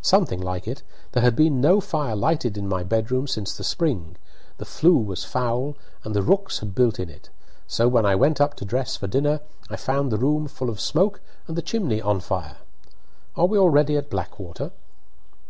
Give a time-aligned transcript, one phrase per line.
[0.00, 0.82] "Something like it.
[1.12, 4.16] There had been no fire lighted in my bedroom since the spring,
[4.56, 7.28] the flue was foul, and the rooks had built in it;
[7.66, 10.80] so when I went up to dress for dinner I found the room full of
[10.80, 12.56] smoke and the chimney on fire.
[13.36, 14.70] Are we already at Blackwater?"